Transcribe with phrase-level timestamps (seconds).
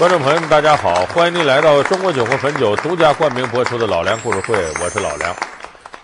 [0.00, 1.04] 观众朋友们，大家好！
[1.08, 5.36] 欢迎您来到中国酒和汾酒独家冠名播出的《老梁故事会》，我是老梁。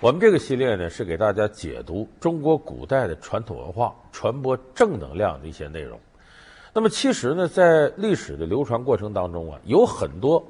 [0.03, 5.99] 我们这个系列呢，是给大家解读中国古代的传统文化，传播正能量的一些内容。
[6.75, 10.47] 那么，其实呢，在历史的流传过程当中啊，有很多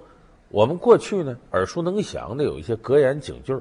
[0.49, 3.57] 我们过去呢耳熟能详的有一些格言警句，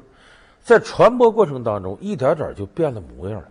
[0.63, 3.47] 在传播过程当中一点点就变了模样了。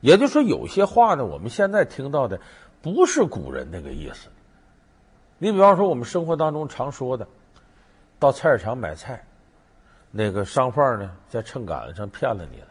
[0.00, 2.40] 也就是说，有些话呢，我们现在听到的
[2.80, 4.28] 不是古人那个意思。
[5.38, 7.26] 你比方说，我们生活当中常说的，
[8.18, 9.22] 到菜市场买菜，
[10.10, 12.68] 那个商贩呢在秤杆子上骗了你了；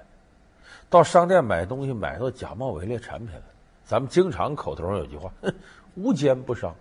[0.90, 3.44] 到商店买东西，买到假冒伪劣产品了。
[3.84, 5.32] 咱们经常口头上有句话：“，
[5.94, 6.74] 无奸不商。”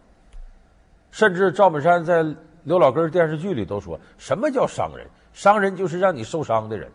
[1.12, 2.24] 甚至赵本山在
[2.62, 5.06] 刘老根电视剧里都说：“什么叫商人？
[5.34, 6.90] 商人就是让你受伤的人。”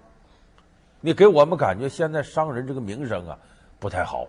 [1.00, 3.38] 你给我们感觉现在商人这个名声啊
[3.80, 4.28] 不太好。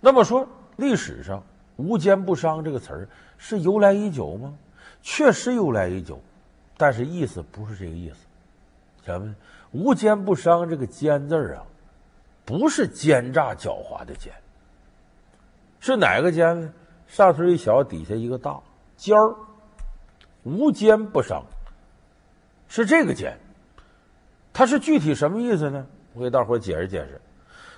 [0.00, 1.42] 那么说历史上。
[1.76, 4.54] 无奸不商这个词儿是由来已久吗？
[5.02, 6.20] 确实由来已久，
[6.76, 8.16] 但是意思不是这个意思。
[9.04, 9.34] 什么？
[9.72, 11.64] 无奸不商这个“奸”字啊，
[12.44, 14.32] 不是奸诈狡猾的“奸”，
[15.80, 16.72] 是哪个“奸”呢？
[17.08, 18.58] 上头一小，底下一个大
[18.96, 19.34] “尖儿”。
[20.44, 21.44] 无奸不商
[22.68, 23.36] 是这个“奸”，
[24.54, 25.86] 它是具体什么意思呢？
[26.12, 27.20] 我给大伙解释解释。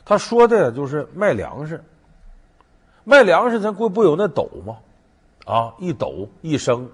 [0.04, 1.82] 他说的就是卖粮食。
[3.08, 4.78] 卖粮食，咱不不有那斗吗？
[5.44, 6.90] 啊，一斗一升，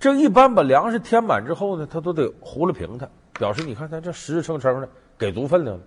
[0.00, 5.78] 这一般把粮食填满之后呢，他都得糊了平它，表示你看咱这实实诚诚的给足分量。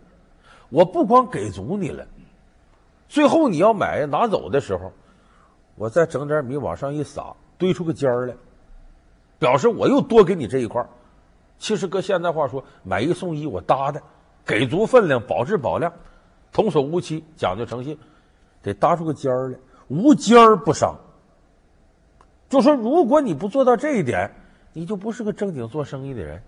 [0.69, 2.07] 我不光给足你了，
[3.09, 4.93] 最后你要买拿走的时候，
[5.75, 8.35] 我再整点米往上一撒，堆出个尖儿来，
[9.37, 10.87] 表示我又多给你这一块。
[11.59, 14.01] 其实搁现在话说，买一送一，我搭的，
[14.45, 15.91] 给足分量，保质保量，
[16.53, 17.99] 童叟无欺，讲究诚信。
[18.61, 19.57] 得搭出个尖儿来，
[19.87, 20.95] 无尖儿不商。
[22.49, 24.29] 就说如果你不做到这一点，
[24.73, 26.41] 你就不是个正经做生意的人，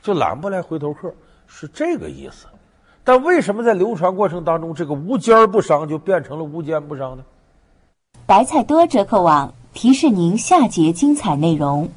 [0.00, 1.12] 就揽不来回头客，
[1.46, 2.46] 是这个意思。
[3.02, 7.24] 但为什么在流传过程当中，这个无尖儿不商就变成了无奸不商呢？
[8.26, 11.88] 白菜多折扣网提示您下节精彩内容：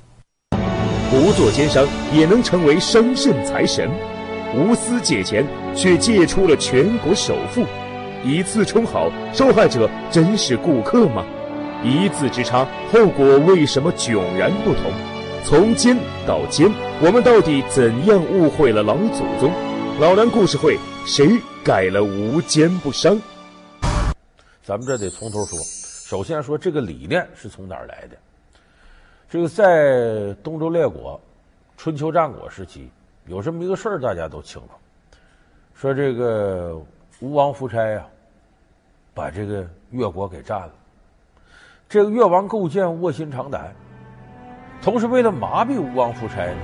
[1.12, 3.90] 不做奸商也能成为商圣财神，
[4.56, 5.45] 无私借钱
[5.75, 7.63] 却借出了全国首富。
[8.23, 11.25] 以次充好，受害者真是顾客吗？
[11.84, 14.91] 一字之差，后果为什么迥然不同？
[15.44, 19.51] 从奸到奸，我们到底怎样误会了老祖宗？
[20.00, 23.19] 老梁故事会，谁改了无奸不商？
[24.63, 25.59] 咱们这得从头说。
[25.59, 28.16] 首先说这个理念是从哪儿来的？
[29.29, 31.19] 这个在东周列国、
[31.75, 32.89] 春秋战国时期，
[33.25, 34.69] 有这么一个事儿，大家都清楚。
[35.73, 36.79] 说这个
[37.23, 38.06] 吴王夫差呀。
[39.13, 40.73] 把这个越国给占了，
[41.88, 43.73] 这个越王构建卧薪尝胆，
[44.81, 46.57] 同时为了麻痹吴王夫差呢，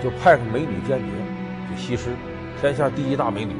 [0.00, 1.10] 就派个美女间谍，
[1.68, 2.14] 就西施，
[2.60, 3.56] 天下第一大美女，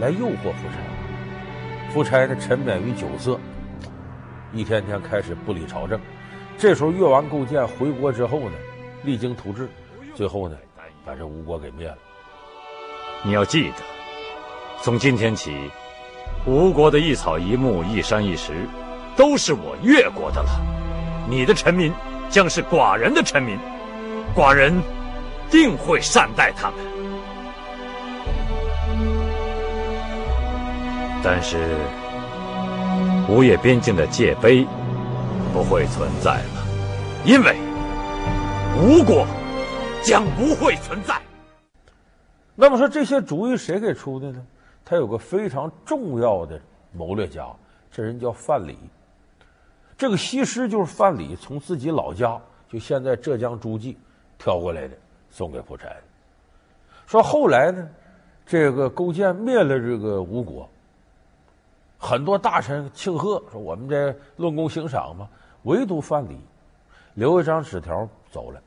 [0.00, 1.92] 来诱惑夫差。
[1.94, 3.38] 夫差呢沉湎于酒色，
[4.52, 5.98] 一天天开始不理朝政。
[6.58, 8.56] 这时候越王构建回国之后呢，
[9.04, 9.68] 励精图治，
[10.12, 10.56] 最后呢
[11.06, 11.96] 把这吴国给灭了。
[13.22, 13.76] 你要记得，
[14.82, 15.70] 从今天起。
[16.46, 18.66] 吴国的一草一木一山一石，
[19.16, 20.50] 都是我越国的了。
[21.28, 21.92] 你的臣民
[22.30, 23.58] 将是寡人的臣民，
[24.34, 24.72] 寡人
[25.50, 26.78] 定会善待他们。
[31.22, 31.76] 但是，
[33.28, 34.66] 吴越边境的界碑
[35.52, 36.66] 不会存在了，
[37.26, 37.56] 因为
[38.80, 39.26] 吴国
[40.02, 41.20] 将不会存在。
[42.54, 44.40] 那么说，这些主意谁给出的呢？
[44.88, 46.58] 他有个非常重要的
[46.92, 47.46] 谋略家，
[47.90, 48.74] 这人叫范蠡。
[49.98, 53.98] 这个西施就是范蠡从自己老家，就现在浙江诸暨
[54.38, 54.96] 挑过来的，
[55.28, 55.94] 送给夫差。
[57.06, 57.86] 说后来呢，
[58.46, 60.66] 这个勾践灭了这个吴国，
[61.98, 65.28] 很多大臣庆贺，说我们这论功行赏嘛，
[65.64, 66.38] 唯独范蠡
[67.12, 68.58] 留一张纸条走了。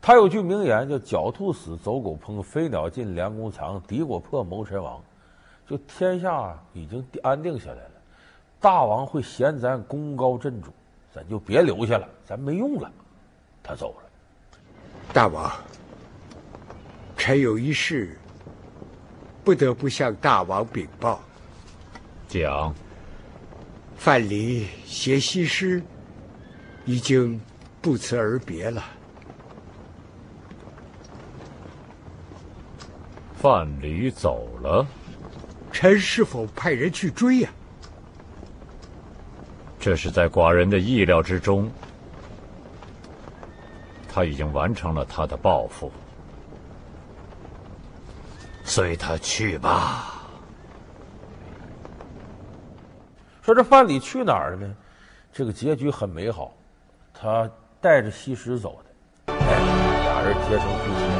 [0.00, 5.02] 他有句名言叫“狡兔死，走狗烹；飞鸟尽，良弓藏；敌国破，谋臣亡”。
[5.68, 7.90] 就天下已经安定下来了，
[8.58, 10.70] 大王会嫌咱功高震主，
[11.12, 12.90] 咱就别留下了，咱没用了。
[13.62, 14.08] 他走了。
[15.12, 15.52] 大王，
[17.16, 18.16] 臣有一事，
[19.44, 21.20] 不得不向大王禀报。
[22.28, 22.74] 讲。
[23.96, 25.82] 范蠡携西施，
[26.86, 27.38] 已经
[27.82, 28.82] 不辞而别了。
[33.40, 34.84] 范蠡走了，
[35.70, 37.50] 臣是否派人去追呀？
[39.78, 41.70] 这是在寡人的意料之中。
[44.12, 45.92] 他已经完成了他的抱负，
[48.64, 50.14] 随他去吧。
[53.40, 54.74] 说这范蠡去哪儿了呢？
[55.32, 56.52] 这个结局很美好，
[57.14, 57.48] 他
[57.80, 59.60] 带着西施走的，哎，
[60.02, 61.17] 俩人结成夫妻。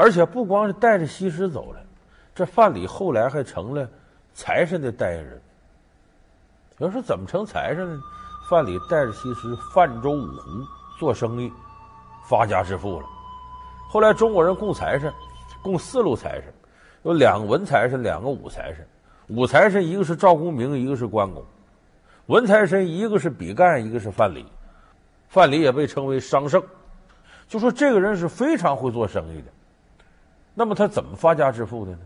[0.00, 1.80] 而且不光是带着西施走了，
[2.34, 3.86] 这范蠡后来还成了
[4.32, 5.38] 财神的代言人。
[6.78, 8.00] 有人说怎么成财神呢？
[8.48, 10.64] 范蠡带着西施泛舟五湖
[10.98, 11.52] 做生意，
[12.26, 13.06] 发家致富了。
[13.90, 15.12] 后来中国人供财神，
[15.62, 16.44] 供四路财神，
[17.02, 18.88] 有两个文财神，两个武财神。
[19.28, 21.44] 武财神一个是赵公明，一个是关公；
[22.24, 24.46] 文财神一个是比干，一个是范蠡。
[25.28, 26.62] 范蠡也被称为商圣，
[27.46, 29.52] 就说这个人是非常会做生意的。
[30.60, 31.98] 那么他怎么发家致富的呢？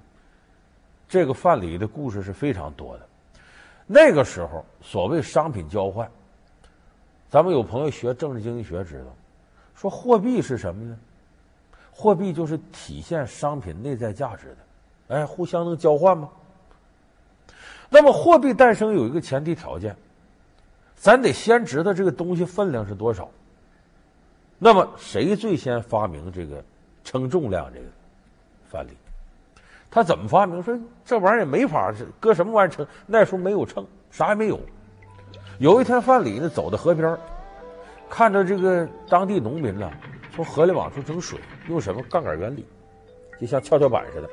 [1.09, 3.06] 这个范蠡的故事是非常多的。
[3.85, 6.09] 那个时候，所谓商品交换，
[7.29, 9.06] 咱们有朋友学政治经济学知道，
[9.75, 10.97] 说货币是什么呢？
[11.91, 14.47] 货币就是体现商品内在价值
[15.09, 16.31] 的，哎，互相能交换吗？
[17.91, 19.97] 那么货币诞生有一个前提条件，
[20.95, 23.29] 咱得先知道这个东西分量是多少。
[24.61, 26.62] 那么谁最先发明这个
[27.03, 27.69] 称重量？
[27.75, 27.87] 这个
[28.75, 28.91] 范蠡。
[29.88, 30.61] 他怎么发明？
[30.61, 32.85] 说这玩意儿也没法搁什么玩意儿称？
[33.06, 34.59] 那时候没有秤，啥也没有。
[35.61, 37.17] 有一天，范蠡呢走到河边，
[38.11, 39.88] 看着这个当地农民呢
[40.35, 41.38] 从河里往出整水，
[41.69, 42.67] 用什么杠杆原理，
[43.41, 44.29] 就像跷跷板似的。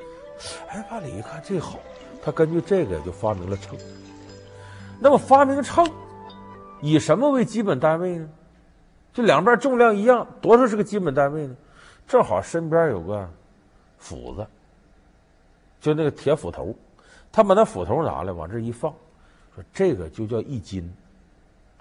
[0.68, 1.78] 哎，范蠡一看这好，
[2.20, 3.78] 他根据这个就发明了秤。
[4.98, 5.88] 那么发明秤
[6.80, 8.28] 以什么为基本单位呢？
[9.12, 11.54] 就两边重量一样，多少是个基本单位呢？
[12.08, 13.30] 正好身边有个
[14.02, 14.44] 斧子。
[15.80, 16.74] 就那个铁斧头，
[17.30, 18.92] 他把那斧头拿来往这一放，
[19.54, 20.92] 说这个就叫一斤。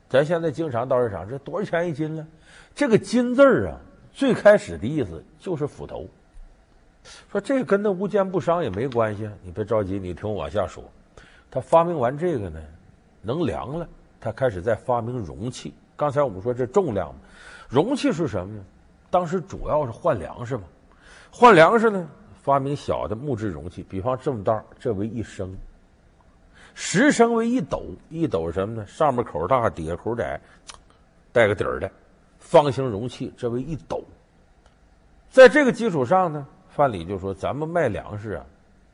[0.08, 2.28] 咱现在经常到市场，这多少钱一斤呢？
[2.76, 3.78] 这个“金”字啊，
[4.12, 6.08] 最开始的意思就是斧头。
[7.32, 10.84] 说这个跟那无奸不商也没关系，你别着急，你听我往下说。
[11.50, 12.62] 他发明完这个呢，
[13.22, 13.88] 能量了，
[14.20, 15.74] 他开始在发明容器。
[15.96, 17.20] 刚才我们说这重量嘛，
[17.70, 18.64] 容器是什么呢？
[19.10, 20.64] 当时主要是换粮食嘛，
[21.31, 22.07] 换粮食呢。
[22.42, 25.48] 发明小的木质容器，比方这么大，这为一升；
[26.74, 28.83] 十升为一斗，一斗什么呢？
[28.88, 30.42] 上面口大，底下口窄，
[31.31, 31.88] 带个底儿的
[32.39, 34.04] 方形容器，这为一斗。
[35.30, 38.44] 在这个基础上呢，范蠡就说：“咱们卖粮食啊，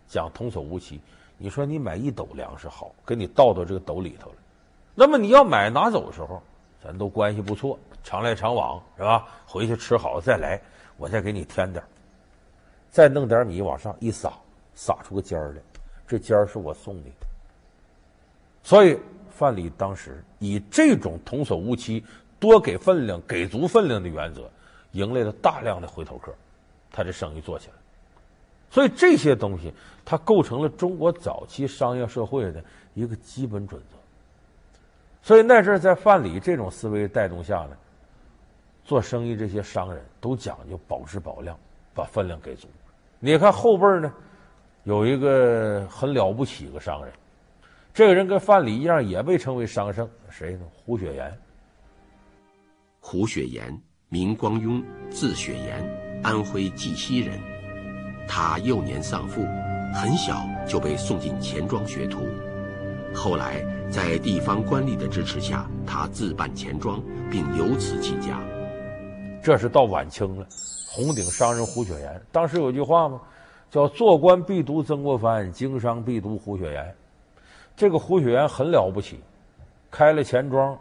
[0.09, 0.99] 讲童叟无欺。
[1.37, 4.35] 你说你买一斗粮食好，给你倒到这个斗里头了。
[4.93, 6.43] 那么你要买拿走的时候，
[6.83, 9.25] 咱都关系不错，常来常往是吧？
[9.45, 10.61] 回去吃好了再来，
[10.97, 11.87] 我再给你添点儿。”
[12.89, 14.33] 再弄点米往上一撒，
[14.73, 15.61] 撒出个尖儿来，
[16.07, 17.27] 这尖儿是我送你的。
[18.63, 18.97] 所以
[19.29, 22.03] 范蠡当时以这种童叟无欺、
[22.39, 24.49] 多给分量、给足分量的原则，
[24.93, 26.33] 迎来了大量的回头客，
[26.91, 27.73] 他这生意做起来。
[28.71, 29.71] 所以这些东西，
[30.03, 32.63] 它构成了中国早期商业社会的
[32.95, 33.97] 一个基本准则。
[35.21, 37.77] 所以那阵在范蠡这种思维带动下呢，
[38.83, 41.55] 做生意这些商人都讲究保质保量。
[41.97, 42.67] 把分量给足，
[43.19, 44.13] 你看后辈呢，
[44.83, 47.11] 有一个很了不起的商人，
[47.93, 50.61] 这个人跟范蠡一样，也被称为商圣，谁呢？
[50.71, 51.37] 胡雪岩。
[52.99, 53.75] 胡雪岩，
[54.09, 57.39] 名光雍，字雪岩，安徽绩溪人。
[58.27, 59.41] 他幼年丧父，
[59.95, 62.19] 很小就被送进钱庄学徒。
[63.15, 68.39] 后来在地方官吏的支持下，他自办钱庄，并由此起家。
[69.41, 70.47] 这是到晚清了。
[70.89, 73.21] 红顶商人胡雪岩，当时有句话吗？
[73.69, 76.95] 叫“做官必读曾国藩，经商必读胡雪岩”。
[77.75, 79.19] 这个胡雪岩很了不起，
[79.91, 80.75] 开了钱庄，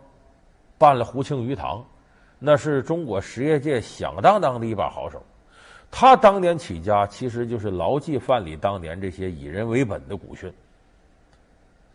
[0.78, 1.84] 办了胡庆余堂，
[2.38, 5.20] 那是中国实业界响当当的一把好手。
[5.90, 10.50] 他当年起家，其实就是牢记范蠡当年这些以人为本的古训。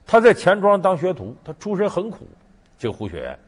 [0.06, 2.28] 他在钱庄当学徒，他出身很苦。
[2.78, 3.40] 这个胡雪岩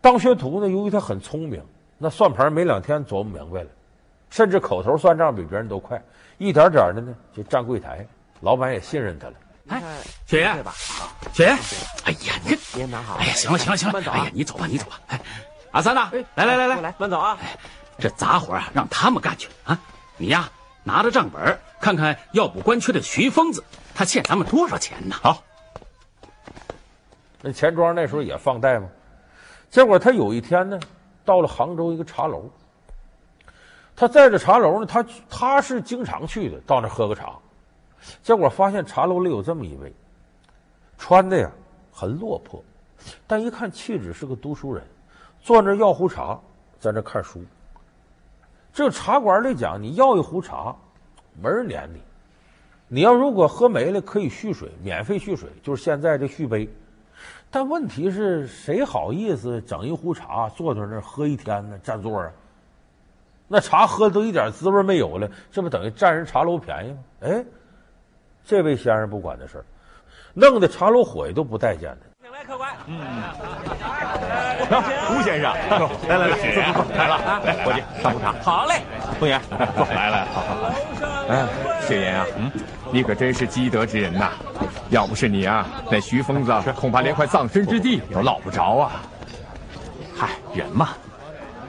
[0.00, 1.60] 当学徒呢，由于他很聪明，
[2.02, 3.68] 那算盘没两天琢磨明白了。
[4.28, 6.02] 甚至口头算账比别人都快，
[6.38, 8.04] 一点点的呢就站柜台，
[8.40, 9.34] 老板也信任他了。
[9.68, 9.80] 哎，
[10.26, 10.64] 雪爷，
[11.32, 11.50] 雪爷，
[12.04, 13.18] 哎呀，你别拿好。
[13.18, 14.98] 哎呀，行了行了行了，哎呀，你走吧你走吧。
[15.06, 15.20] 哎，
[15.70, 17.38] 阿三呐，来来来来来，慢走啊。
[17.98, 19.78] 这杂活啊，让他们干去啊。
[20.16, 20.50] 你呀，
[20.82, 23.62] 拿着账本看看要补官缺的徐疯子，
[23.94, 25.14] 他欠咱们多少钱呢？
[25.22, 25.44] 好。
[27.42, 28.88] 那钱庄那时候也放贷吗？
[29.70, 30.80] 结果他有一天呢，
[31.24, 32.44] 到了杭州一个茶楼。
[33.94, 37.38] 他在这茶楼呢，他他是经常去的，到那喝个茶。
[38.22, 39.92] 结果发现茶楼里有这么一位，
[40.98, 41.50] 穿的呀
[41.92, 42.62] 很落魄，
[43.26, 44.82] 但一看气质是个读书人，
[45.40, 46.40] 坐那要壶茶，
[46.80, 47.44] 在那看书。
[48.72, 50.74] 这个茶馆里讲，你要一壶茶，
[51.40, 52.00] 没人撵你。
[52.88, 56.68] 你要如果喝没了，可以续水，免费续水，就是现在这续杯。
[57.50, 61.78] 但问题是，谁好意思整一壶茶坐在那儿喝一天呢？
[61.82, 62.30] 占座啊！
[63.46, 66.98] 那茶喝的都一点滋味没有了，这不等于占人茶楼便宜吗？
[67.20, 67.44] 哎，
[68.44, 69.64] 这位先生不管这事儿，
[70.32, 72.08] 弄得茶楼伙计都不待见他。
[72.22, 72.98] 两位客官，嗯，
[75.06, 75.52] 胡先生，
[76.08, 76.36] 来来来，
[76.96, 77.40] 来了啊！
[77.44, 78.32] 来，伙计上壶茶。
[78.40, 78.80] 好嘞，
[79.20, 79.38] 凤爷
[79.76, 80.72] 坐，来来，好好好。
[81.28, 81.46] 哎，
[81.82, 82.50] 雪爷啊，嗯，
[82.92, 84.32] 你可真是积德之人呐！
[84.90, 89.02] 要不是你啊，那徐疯子恐怕连块葬身之地都落不着啊。
[90.14, 90.90] 嗨，人嘛，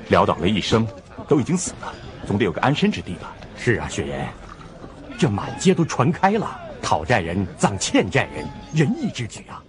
[0.10, 0.86] 潦倒了一生，
[1.26, 1.94] 都已经死了，
[2.28, 3.34] 总得有个安身之地吧？
[3.56, 4.28] 是啊，雪人，
[5.18, 9.64] 这满街都传开了，讨债人葬欠债人，仁义之举啊。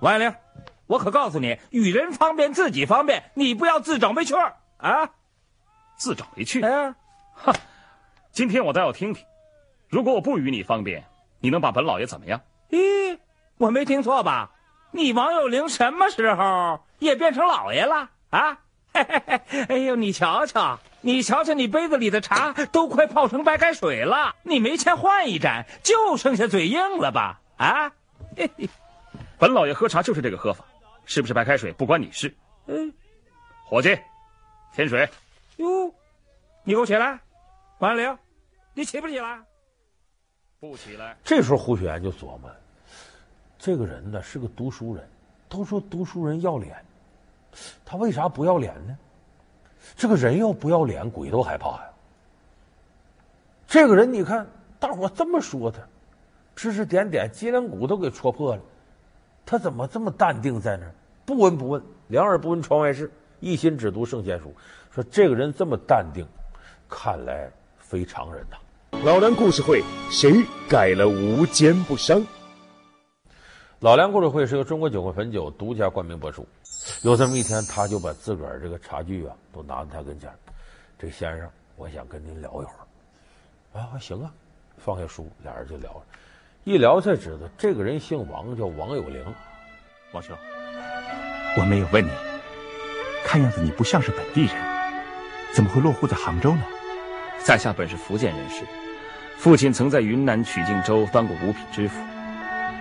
[0.00, 0.34] 王月龄，
[0.86, 5.10] 我可告诉你，与人方便，自己方便，你不要自找没趣儿啊！
[5.96, 6.62] 自找没趣？
[6.62, 6.96] 哎呀，
[7.34, 7.52] 哈，
[8.32, 9.22] 今天我倒要听听，
[9.94, 11.04] 如果我不与你方便。
[11.38, 12.40] 你能把本老爷怎么样？
[12.70, 13.16] 咦，
[13.58, 14.50] 我没听错吧？
[14.90, 18.58] 你王有龄什么时候也变成老爷了啊？
[18.92, 27.40] 嘿嘿嘿，哎呦，你瞧瞧，你瞧瞧，你杯子里的茶都快泡成白开水了，你没钱换一盏，就剩下嘴硬了吧？
[27.56, 27.92] 啊？
[28.36, 28.68] 嘿嘿，
[29.38, 30.64] 本老爷喝茶就是这个喝法，
[31.04, 32.34] 是不是白开水不关你事。
[32.66, 32.92] 嗯，
[33.64, 33.96] 伙计，
[34.74, 35.08] 添水。
[35.58, 35.94] 哟，
[36.64, 37.20] 你给我起来，
[37.78, 38.18] 王有龄，
[38.72, 39.38] 你起不起来？
[40.70, 41.16] 不起来。
[41.24, 42.50] 这时候胡雪岩就琢磨，
[43.58, 45.08] 这个人呢是个读书人，
[45.48, 46.76] 都说读书人要脸，
[47.84, 48.96] 他为啥不要脸呢？
[49.96, 51.90] 这个人要不要脸，鬼都害怕呀。
[53.66, 54.46] 这个人你看，
[54.78, 55.80] 大伙这么说他，
[56.56, 58.62] 指指点点，脊梁骨都给戳破了，
[59.44, 60.94] 他怎么这么淡定在那儿，
[61.26, 64.54] 不闻不问，两耳不闻窗外事，一心只读圣贤书。
[64.90, 66.26] 说这个人这么淡定，
[66.88, 68.56] 看来非常人呐。
[69.02, 72.24] 老梁故事会，谁改了无奸不商？
[73.80, 76.46] 老梁故事会是由中国酒会汾酒独家冠名播出。
[77.02, 80.30] 有这么一天，他就把自个儿这个茶具啊都拿到他跟前。
[80.98, 83.80] 这先生，我想跟您聊一会儿。
[83.80, 84.30] 啊，行啊，
[84.78, 86.02] 放下书，俩人就聊了。
[86.64, 89.22] 一聊才知道，这个人姓王，叫王有龄。
[90.12, 90.34] 王兄，
[91.58, 92.10] 我没有问你，
[93.24, 94.54] 看样子你不像是本地人，
[95.54, 96.62] 怎么会落户在杭州呢？
[97.44, 98.64] 在下本是福建人士。
[99.36, 102.02] 父亲曾在云南曲靖州当过五品知府，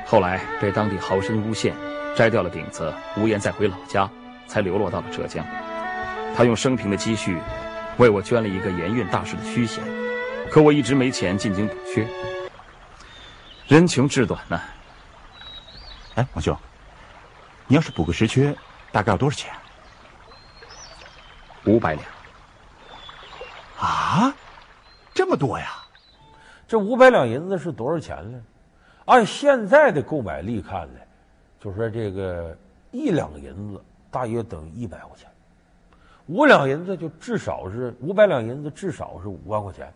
[0.05, 1.75] 后来被当地豪绅诬陷，
[2.15, 4.09] 摘掉了顶子，无颜再回老家，
[4.47, 5.45] 才流落到了浙江。
[6.35, 7.37] 他用生平的积蓄，
[7.97, 9.83] 为我捐了一个盐运大师的虚衔，
[10.49, 12.07] 可我一直没钱进京补缺。
[13.67, 14.61] 人穷志短呐。
[16.15, 16.57] 哎，王兄，
[17.67, 18.55] 你要是补个实缺，
[18.91, 19.51] 大概要多少钱？
[21.65, 22.05] 五百两。
[23.77, 24.33] 啊，
[25.13, 25.82] 这么多呀！
[26.73, 28.41] 这五百两银子是多少钱呢？
[29.05, 30.99] 按现在的购买力看呢，
[31.59, 32.57] 就说这个
[32.89, 35.29] 一两银子大约等于一百块钱，
[36.25, 39.93] 五两银子就至少是五百两银子至少是五万块钱。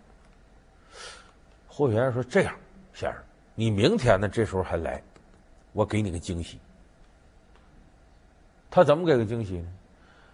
[1.67, 2.53] 胡雪岩说：“这样，
[2.93, 3.19] 先生，
[3.55, 5.01] 你明天呢这时候还来，
[5.73, 6.59] 我给你个惊喜。”
[8.69, 9.67] 他怎么给个惊喜呢？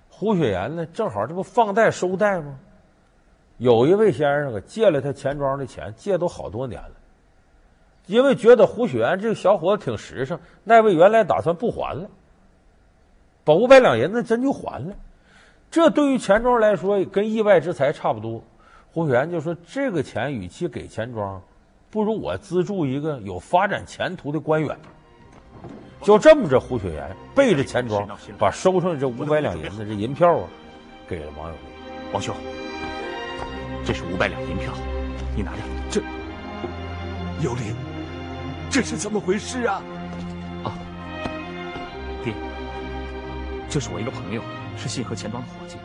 [0.09, 2.59] 胡雪岩呢正好这不放贷收贷吗？
[3.57, 6.91] 有一位先生啊，借了他钱庄的钱，借都好多年了。
[8.07, 12.09] 因为觉得胡雪岩这个小伙子挺实诚，那位原来打算不还了，
[13.45, 14.93] 把五百两银子真就还了。
[15.71, 18.43] 这对于钱庄来说，跟意外之财差不多。
[18.91, 21.41] 胡雪岩就说：“这个钱与其给钱庄，
[21.89, 24.77] 不如我资助一个有发展前途的官员。”
[26.03, 28.07] 就这么着，胡雪岩背着钱庄，
[28.37, 30.47] 把收上的这五百两银子这银票啊，
[31.07, 32.11] 给了王有龄。
[32.11, 32.35] 王兄。
[33.85, 34.73] 这是五百两银票，
[35.35, 35.57] 你拿着。
[35.91, 36.01] 这
[37.41, 37.75] 有灵，
[38.71, 39.81] 这是怎么回事啊？
[40.63, 40.71] 啊，
[42.23, 42.33] 爹，
[43.69, 44.41] 这是我一个朋友，
[44.77, 45.77] 是信和钱庄的伙计。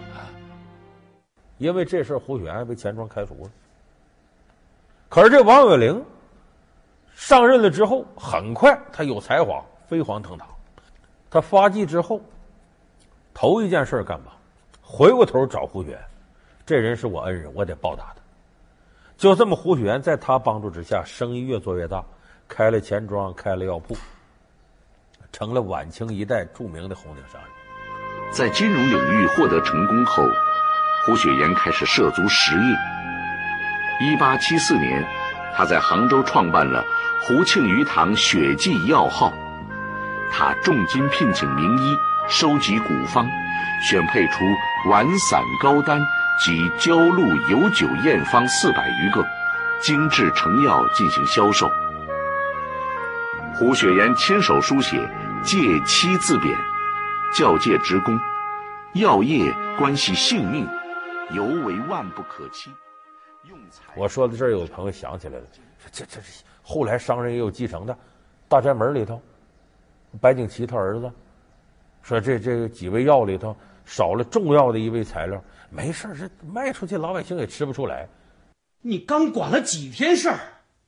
[1.58, 3.50] 因为这事儿，胡雪岩被钱庄开除了。
[5.08, 6.00] 可是这王有龄
[7.16, 10.46] 上任了之后，很快他有才华，飞黄腾达。
[11.28, 12.20] 他发迹之后，
[13.34, 14.30] 头一件事干嘛？
[14.80, 16.00] 回过头找胡雪岩。
[16.68, 18.20] 这人是我恩人，我得报答他。
[19.16, 22.04] 就这么，胡雪岩在他帮助之下，生意越做越大，
[22.46, 23.96] 开了钱庄，开了药铺，
[25.32, 27.50] 成了晚清一代著名的红顶商人。
[28.30, 30.22] 在金融领域获得成功后，
[31.06, 32.76] 胡雪岩开始涉足实业。
[34.02, 35.02] 一八七四年，
[35.54, 36.84] 他在杭州创办了
[37.22, 39.32] 胡庆余堂血迹药号。
[40.30, 41.96] 他重金聘请名医，
[42.28, 43.26] 收集古方，
[43.88, 44.44] 选配出
[44.90, 45.98] 丸散膏丹
[46.38, 49.26] 及焦露有酒验方四百余个，
[49.80, 51.68] 精制成药进行销售。
[53.54, 55.08] 胡雪岩亲手书写
[55.42, 56.56] “戒妻自贬，
[57.34, 58.18] 教诫职工，
[58.94, 60.68] 药业关系性命，
[61.32, 62.70] 尤为万不可欺。
[63.48, 65.44] 用才我说到这儿，有朋友想起来了，
[65.78, 67.96] 说这这是后来商人也有继承的，
[68.48, 69.20] 大宅门里头。
[70.20, 71.10] 白景琦他儿子
[72.02, 73.54] 说：“这这几味药里头
[73.88, 78.06] 少了重要的一味材料，没事这卖出去老百姓也吃不出来。
[78.82, 80.38] 你刚管了几天事儿，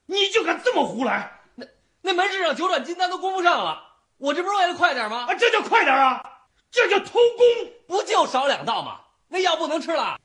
[0.05, 1.33] 你就敢这么胡来？
[1.55, 1.67] 那
[2.03, 3.79] 那门市上九转金丹都供不上了，
[4.19, 5.25] 我这不是为了快点吗？
[5.27, 6.23] 啊，这叫快点啊！
[6.71, 9.01] 这叫偷工，不就少两道吗？
[9.29, 10.19] 那药不能吃了。”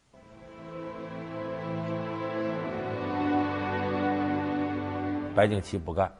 [5.34, 6.14] 白景琦不干。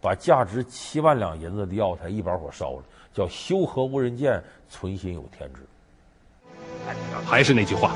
[0.00, 5.60] 把价值七万两银子的药材一把火烧了，叫修和无人见，存心有天知。
[7.26, 7.94] 还是那句话，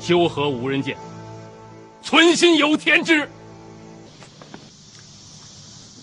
[0.00, 0.96] 修和无人见，
[2.02, 3.28] 存心有天知。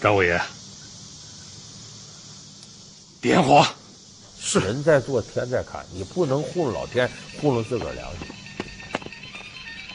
[0.01, 0.39] 张五爷，
[3.21, 3.65] 点火。
[4.43, 7.07] 是人在做，天在看，你不能糊弄老天，
[7.39, 8.27] 糊弄自个儿良心。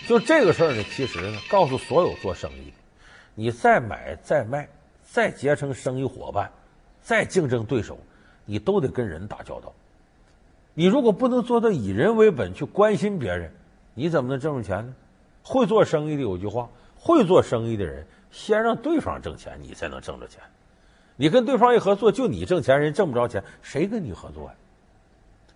[0.07, 2.77] 就这个事儿呢，其实呢，告诉所有做生意的。
[3.35, 4.69] 你再买再卖，
[5.13, 6.49] 再结成生意伙伴，
[7.03, 7.99] 再竞争对手，
[8.45, 9.75] 你都得跟人打交道。
[10.79, 13.51] 你如果不能做到以人为本去关心别人，
[13.95, 14.95] 你怎么能挣着钱呢？
[15.43, 20.39] 会做生意的有句话：会做生意的人先让对方挣钱，你才能挣着钱。
[21.17, 24.55] 你跟对方一合作，就你挣钱，人挣不着钱，谁跟你合作呀？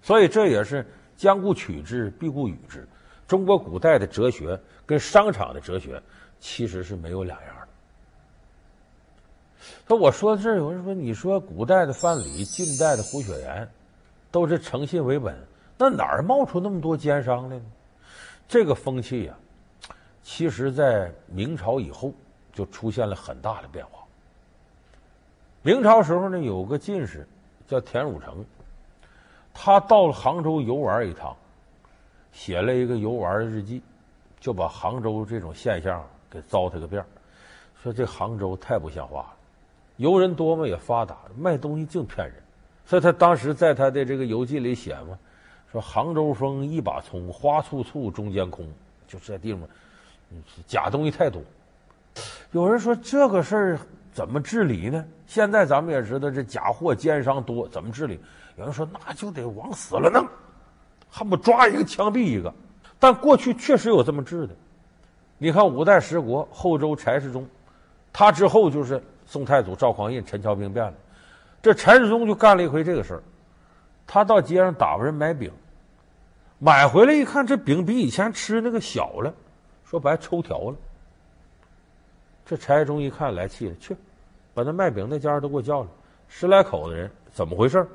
[0.01, 0.87] 所以这也是
[1.18, 2.88] 将顾取之，必顾与之。
[3.29, 6.03] 中国古代的哲学跟商场的哲学
[6.40, 7.68] 其实是没有两样的。
[9.87, 13.68] 那我说到这儿，有人说：“你说古代的范蠡，近代的胡雪岩，
[14.31, 15.37] 都是诚信为本，
[15.77, 17.64] 那哪儿冒出那么多奸商来呢？”
[18.49, 19.35] 这个风气呀、
[19.87, 22.12] 啊，其实在明朝以后
[22.53, 24.01] 就出现了很大的变化。
[25.62, 27.27] 明朝时候呢，有个进士
[27.66, 28.45] 叫田汝成，
[29.55, 31.37] 他到了杭州游玩一趟，
[32.33, 33.83] 写了一个游玩的日记，
[34.40, 37.05] 就把杭州这种现象给糟蹋个遍，
[37.83, 39.37] 说这杭州太不像话了。
[39.97, 42.43] 游人多嘛，也发达，卖东西净骗人，
[42.87, 45.19] 所以他当时在他的这个游记里写嘛，
[45.71, 48.66] 说杭州风一把葱，花簇簇中间空，
[49.07, 49.62] 就这地方，
[50.66, 51.40] 假东西太多。
[52.51, 53.79] 有人说这个事儿
[54.12, 55.05] 怎么治理呢？
[55.27, 58.19] 现在咱们也知道这假货奸商多，怎么治理？
[58.57, 60.27] 有人说那就得往死了弄，
[61.09, 62.53] 恨不抓一个枪毙一个。
[62.99, 64.55] 但过去确实有这么治的。
[65.38, 67.47] 你看五代十国后周柴世忠，
[68.12, 69.03] 他之后就是。
[69.27, 70.95] 宋太祖赵匡胤陈桥兵变了，
[71.62, 73.23] 这柴世宗就干了一回这个事儿。
[74.07, 75.53] 他到街上打发人买饼，
[76.59, 79.33] 买回来一看，这饼比以前吃那个小了，
[79.85, 80.77] 说白抽条了。
[82.44, 83.96] 这柴世宗一看来气了，去
[84.53, 85.88] 把那卖饼那家都给我叫来，
[86.29, 87.87] 十来口子人怎么回事？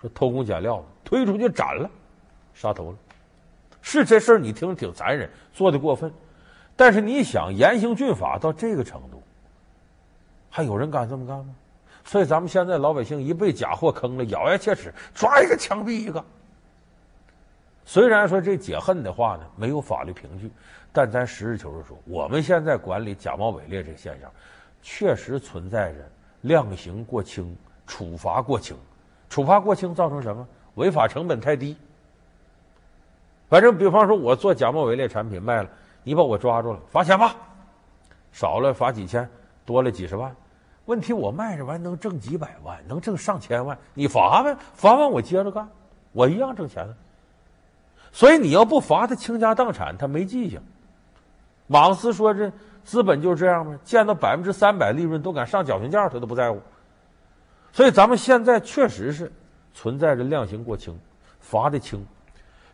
[0.00, 1.90] 说偷工减料了，推出去斩了，
[2.52, 2.98] 杀头了。
[3.80, 6.12] 是这事儿，你听着挺残忍，做的过分。
[6.76, 9.22] 但是你想严刑峻法到这个程度。
[10.50, 11.54] 还有人敢这么干吗？
[12.04, 16.22] 所以咱们现在老百姓一被假货坑了，咬牙切齿，抓一个枪毙一个。
[17.86, 20.50] 虽然说这解恨的话呢，没有法律凭据，
[20.92, 24.30] 但咱实事求是说，我们现在管理假冒伪劣这个现象，
[24.82, 25.98] 确实存在着
[26.42, 28.76] 量刑过轻、处罚过轻。
[29.28, 30.46] 处罚过轻造成什么？
[30.76, 31.76] 违法成本太低。
[33.48, 35.68] 反正比方说，我做假冒伪劣产品卖了，
[36.02, 37.34] 你把我抓住了，罚钱吧，
[38.32, 39.28] 少了罚几千，
[39.64, 40.34] 多了几十万。
[40.86, 45.68] 问题我卖这玩意能挣几百万，能挣上千万，你罚呗，罚完我接着干，
[46.12, 46.94] 我一样挣钱了。
[48.12, 50.60] 所以你要不罚他倾家荡产，他没记性。
[51.66, 52.52] 马克思说这
[52.84, 53.78] 资本就是这样吗？
[53.82, 56.60] 见到百分之三百利润都敢上绞刑架，他都不在乎。
[57.72, 59.32] 所以咱们现在确实是
[59.72, 60.96] 存在着量刑过轻，
[61.40, 62.06] 罚的轻。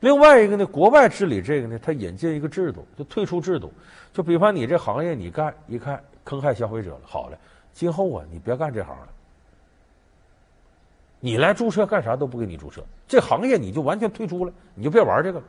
[0.01, 3.73] 另外一个呢，国外治理这个呢，他引进一个制度，就退出制度。
[4.13, 7.39] 就比方你这行业你干，一看坑害消费者了，好了。
[7.73, 9.09] 今后啊，你别干这行了。
[11.21, 15.45] 你来注册干啥都不给你注册，这行业你就完全退出了，你就别玩这个了。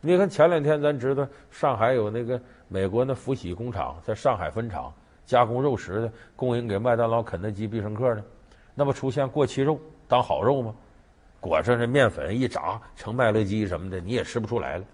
[0.00, 4.92] 你看前两天咱知道上海有那个美国那福喜工厂在上海分厂
[5.26, 8.22] 加工肉食的，供应给麦当劳、肯德基、必胜客的，
[8.74, 9.78] 那不出现过期肉
[10.08, 10.74] 当好肉吗？
[11.40, 14.84] 裹上这面粉一炸成麦乐鸡什么的，你也吃不出来了。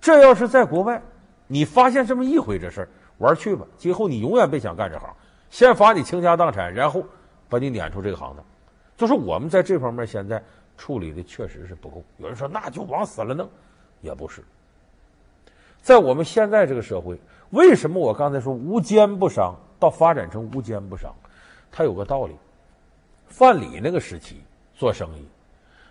[0.00, 1.00] 这要是在国外，
[1.46, 5.08] 你发现这么一回这事儿，玩去吧，今后你永远别想干这行，
[5.52, 7.04] 先罚你倾家荡产，然后
[7.46, 8.42] 把你撵出这个行当。
[8.96, 10.42] 就是我们在这方面现在
[10.78, 12.02] 处理的确实是不够。
[12.16, 13.46] 有人说那就往死了弄，
[14.00, 14.42] 也不是。
[15.82, 21.14] 在我们现在这个社会，为什么我刚才说无奸不商，到发展成无奸不商？
[21.70, 22.34] 它有个道理。
[23.28, 24.42] 范蠡那个时期
[24.74, 25.28] 做生意，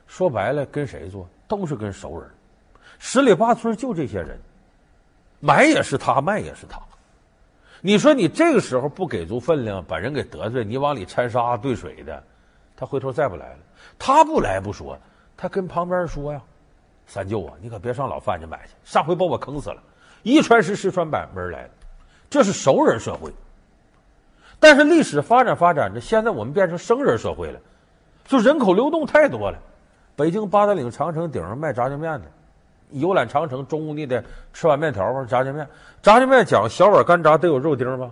[0.08, 1.30] 说白了跟谁做？
[1.48, 2.28] 都是跟熟人。
[2.98, 4.40] 十里八村就这些人，
[5.40, 6.82] 买也是他，卖也是他。
[7.82, 12.24] 你说你这个时候不给足分量，把人给得罪，你往里掺沙兑水的，
[12.78, 13.60] 他回头再不来了。
[13.98, 14.98] 他不来不说，
[15.36, 16.40] 他跟旁边说呀
[17.08, 19.82] ：“三舅啊，你可别上老范家买去，上回把我坑死了。”
[20.22, 21.70] 一传十，十传百，没人来了。
[22.30, 23.34] 这是熟人社会。
[24.60, 27.60] 但是历史发展发展着，现在我们变成生人社会了，
[28.26, 29.58] 就人口流动太多了。
[30.16, 32.28] 北京八达岭长城顶上卖炸酱面的，
[32.92, 34.24] 游览长城，中午你得
[34.54, 35.68] 吃碗面条吧炸酱面。
[36.02, 38.12] 炸酱面讲小碗干炸得有肉丁吗？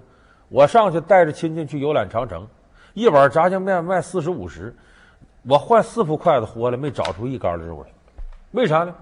[0.49, 2.47] 我上去带着亲戚去游览长城，
[2.93, 4.75] 一碗炸酱面卖四十五十，
[5.43, 7.89] 我换四副筷子活了，没找出一杆的肉来。
[8.51, 8.95] 为啥呢？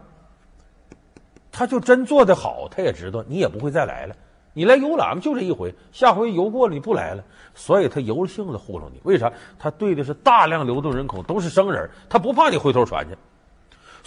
[1.52, 4.16] 他就真做得好，他也知道你也不会再来了。
[4.54, 9.00] 你来游览就这一回，下回游过了你不来了，所以他由着性子糊弄你。
[9.04, 9.32] 为啥？
[9.58, 13.16] 他对的是大量流动人口，都是生人，他不怕你回头传去。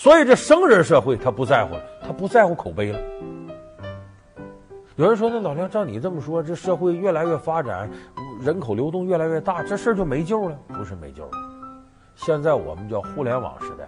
[0.01, 2.99] 所以这生人社会他不在乎了，他不在乎口碑了。
[4.97, 7.87] 有人说：“那老梁，照你这么说，这社会越来越发展，
[8.41, 10.59] 人口流动越来越大，这事儿就没救了？
[10.69, 11.33] 不是没救了。
[12.15, 13.87] 现在我们叫互联网时代，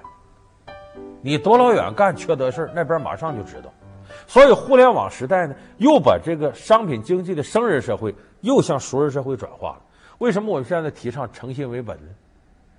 [1.22, 3.72] 你多老远干缺德事儿，那边马上就知道。”
[4.28, 9.80] 所以，互联网时代呢，又把这个商品经济的生人社会又向熟人社会转化了。
[10.18, 12.10] 为什么我们现在提倡诚信为本呢？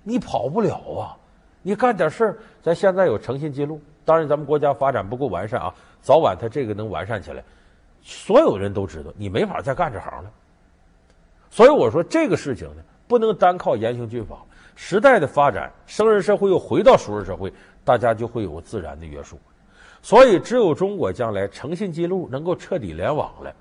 [0.04, 1.18] 你跑不了啊！
[1.66, 3.80] 你干点事儿，咱现在有诚信记录。
[4.04, 7.42] 当然，咱们国家发展不够完善啊，早晚它这个能完善起来，
[8.02, 10.30] 所有人都知道你没法再干这行了。
[11.50, 14.36] 所以我说这个事情呢，不能单靠严刑峻法。
[14.76, 17.50] 时代的发展，生人社会又回到熟人社会，
[17.82, 19.38] 大家就会有自然的约束。
[20.02, 23.54] 所以，只有中国将来诚信记录能够彻底联网了，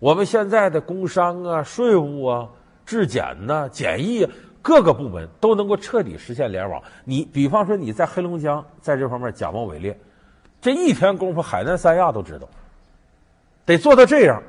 [0.00, 2.46] 我们现在的工商啊、税务啊、
[2.84, 4.30] 质检呐、啊、检疫啊，
[4.62, 6.82] 各个部门都能够彻底实现联网。
[7.04, 9.98] 你比方说你在黑龙江在这方面假冒伪劣，
[10.60, 12.48] 这一天功夫，海南三亚都知道，
[13.64, 14.42] 得做到这样，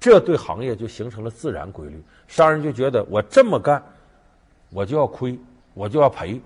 [0.00, 2.02] 这对行业就形成了自然规律。
[2.26, 3.82] 商人就觉得我这么干，
[4.70, 5.38] 我就要亏，
[5.74, 6.40] 我就要赔，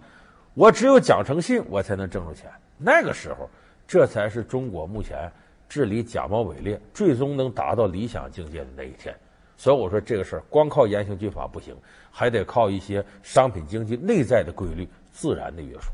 [0.55, 2.50] 我只有讲诚信，我才能挣着钱。
[2.79, 3.48] 那个时候。
[3.88, 5.31] 这才是中国目前
[5.68, 9.14] 治理假冒伪劣最终能达到理想境界的那一天。
[9.57, 11.75] 所以我说这个事儿光靠严刑峻法不行，
[12.11, 15.90] 还得靠一些商品经济内在的规律、自然的约束。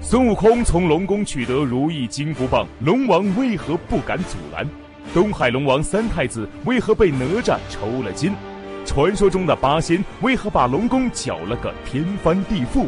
[0.00, 4.66] 孙悟空从龙宫取得如意金箍棒，龙王为何不敢阻拦？
[5.14, 8.32] 东海龙王三太子为何被哪吒抽了筋？
[8.84, 12.86] 传说中的八仙为何把龙宫搅了个天翻地覆？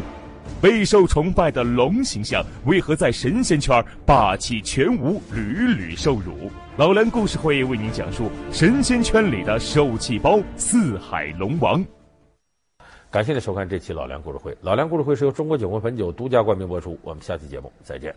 [0.61, 6.49] 备受崇拜的龙形象为何在神仙圈霸气全无，屡屡受辱？
[6.77, 11.85] 老梁故事会为您讲述神仙圈里的受气包四海龙王。
[13.11, 14.57] 感谢您收看这期老梁故事会。
[14.61, 16.97] 老梁故事会是由中国酒魂汾酒独家冠名播出。
[17.03, 18.15] 我们下期节目再见。